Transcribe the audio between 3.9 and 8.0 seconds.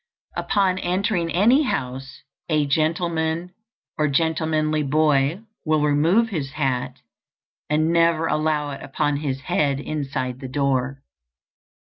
or gentlemanly boy will remove his hat, and